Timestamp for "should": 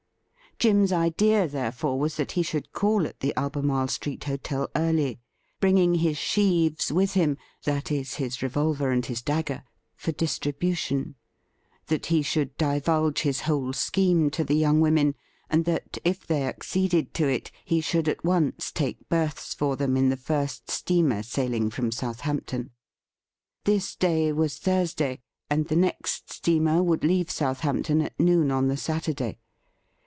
2.43-2.71, 12.21-12.55, 17.81-18.07